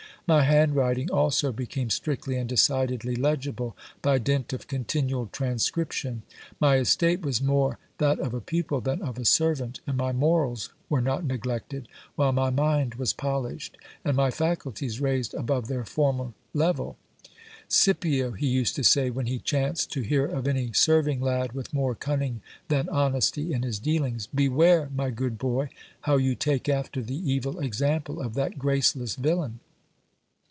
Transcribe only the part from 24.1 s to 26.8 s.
beware, my good boy, how you take